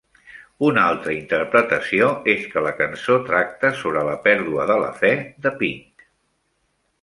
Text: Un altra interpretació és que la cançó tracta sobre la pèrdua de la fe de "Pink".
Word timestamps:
Un 0.67 0.77
altra 0.83 1.11
interpretació 1.15 2.07
és 2.33 2.47
que 2.53 2.63
la 2.69 2.71
cançó 2.79 3.19
tracta 3.29 3.71
sobre 3.83 4.07
la 4.09 4.17
pèrdua 4.25 4.67
de 4.73 4.79
la 4.85 4.91
fe 5.05 5.13
de 5.47 5.53
"Pink". 5.61 6.09